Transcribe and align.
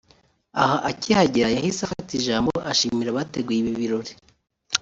Aha 0.61 0.77
akihagera 0.89 1.47
yahise 1.55 1.79
afata 1.83 2.11
ijambo 2.19 2.51
ashimira 2.71 3.09
abateguye 3.11 3.57
ibi 3.61 3.71
birori 3.79 4.13